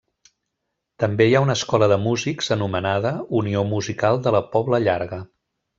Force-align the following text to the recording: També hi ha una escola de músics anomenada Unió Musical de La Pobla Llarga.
També 1.03 1.27
hi 1.31 1.35
ha 1.35 1.41
una 1.47 1.55
escola 1.61 1.89
de 1.93 1.99
músics 2.07 2.49
anomenada 2.57 3.15
Unió 3.43 3.65
Musical 3.77 4.23
de 4.29 4.39
La 4.39 4.45
Pobla 4.57 4.85
Llarga. 4.89 5.27